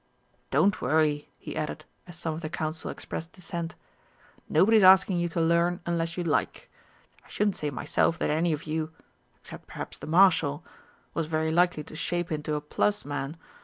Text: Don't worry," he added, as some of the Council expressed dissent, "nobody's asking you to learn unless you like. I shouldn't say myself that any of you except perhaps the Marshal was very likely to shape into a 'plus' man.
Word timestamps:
Don't 0.49 0.81
worry," 0.81 1.29
he 1.37 1.55
added, 1.55 1.85
as 2.07 2.17
some 2.17 2.33
of 2.33 2.41
the 2.41 2.49
Council 2.49 2.89
expressed 2.89 3.33
dissent, 3.33 3.75
"nobody's 4.49 4.81
asking 4.81 5.19
you 5.19 5.29
to 5.29 5.39
learn 5.39 5.79
unless 5.85 6.17
you 6.17 6.23
like. 6.23 6.71
I 7.23 7.29
shouldn't 7.29 7.55
say 7.55 7.69
myself 7.69 8.17
that 8.17 8.31
any 8.31 8.51
of 8.51 8.63
you 8.63 8.91
except 9.39 9.67
perhaps 9.67 9.99
the 9.99 10.07
Marshal 10.07 10.65
was 11.13 11.27
very 11.27 11.51
likely 11.51 11.83
to 11.83 11.95
shape 11.95 12.31
into 12.31 12.55
a 12.55 12.61
'plus' 12.61 13.05
man. 13.05 13.37